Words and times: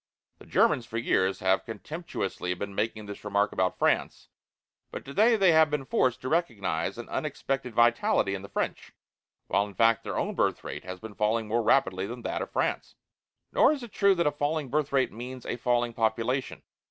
The 0.39 0.47
Germans 0.47 0.87
for 0.87 0.97
years 0.97 1.41
have 1.41 1.63
contemptuously 1.63 2.55
been 2.55 2.73
making 2.73 3.05
this 3.05 3.23
remark 3.23 3.51
about 3.51 3.77
France, 3.77 4.29
but 4.89 5.05
today 5.05 5.35
they 5.35 5.51
have 5.51 5.69
been 5.69 5.85
forced 5.85 6.21
to 6.21 6.27
recognize 6.27 6.97
an 6.97 7.07
unexpected 7.09 7.75
vitality 7.75 8.33
in 8.33 8.41
the 8.41 8.49
French, 8.49 8.93
while, 9.45 9.67
in 9.67 9.75
fact, 9.75 10.03
their 10.03 10.17
own 10.17 10.33
birth 10.33 10.63
rate 10.63 10.83
has 10.85 10.99
been 10.99 11.13
falling 11.13 11.47
more 11.47 11.61
rapidly 11.61 12.07
than 12.07 12.23
that 12.23 12.41
of 12.41 12.49
France. 12.49 12.95
Nor 13.51 13.73
is 13.73 13.83
it 13.83 13.91
true 13.93 14.15
that 14.15 14.25
a 14.25 14.31
falling 14.31 14.69
birth 14.69 14.91
rate 14.91 15.11
means 15.11 15.45
a 15.45 15.55
falling 15.55 15.93
population. 15.93 16.63